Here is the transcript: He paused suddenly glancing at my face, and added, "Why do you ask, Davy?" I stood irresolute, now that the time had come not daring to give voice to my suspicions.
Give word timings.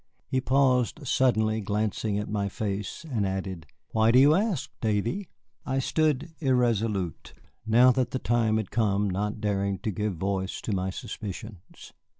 He 0.25 0.41
paused 0.41 1.05
suddenly 1.07 1.61
glancing 1.61 2.17
at 2.17 2.27
my 2.27 2.49
face, 2.49 3.05
and 3.07 3.23
added, 3.23 3.67
"Why 3.91 4.09
do 4.09 4.17
you 4.17 4.33
ask, 4.33 4.71
Davy?" 4.81 5.29
I 5.63 5.77
stood 5.77 6.33
irresolute, 6.39 7.35
now 7.67 7.91
that 7.91 8.09
the 8.09 8.17
time 8.17 8.57
had 8.57 8.71
come 8.71 9.07
not 9.07 9.39
daring 9.39 9.77
to 9.83 9.91
give 9.91 10.15
voice 10.15 10.59
to 10.61 10.73
my 10.73 10.89
suspicions. 10.89 11.93